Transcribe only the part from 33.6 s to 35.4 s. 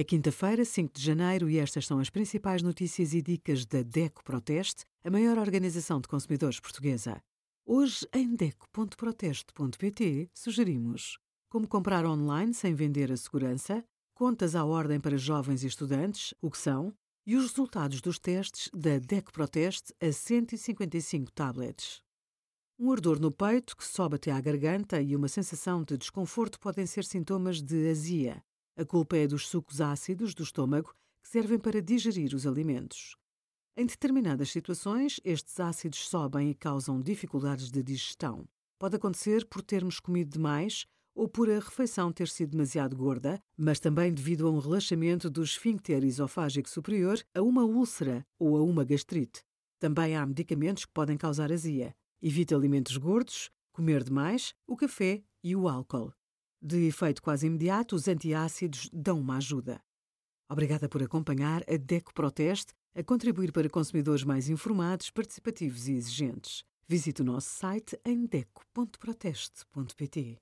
Em determinadas situações,